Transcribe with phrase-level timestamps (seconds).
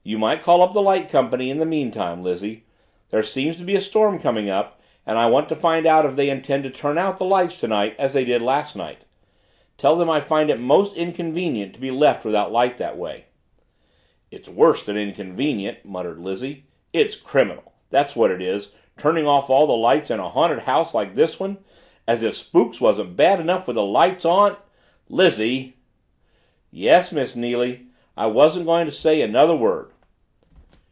[0.03, 2.65] "You might call up the light company in the meantime, Lizzie
[3.11, 6.15] there seems to be a storm coming up and I want to find out if
[6.15, 9.05] they intend to turn out the lights tonight as they did last night.
[9.77, 13.25] Tell them I find it most inconvenient to be left without light that way."
[14.31, 19.67] "It's worse than inconvenient," muttered Lizzie, "it's criminal that's what it is turning off all
[19.67, 21.57] the lights in a haunted house, like this one.
[22.07, 24.57] As if spooks wasn't bad enough with the lights on"
[25.09, 25.75] "Lizzie!"
[26.71, 27.85] "Yes, Miss Neily
[28.17, 29.89] I wasn't going to say another word."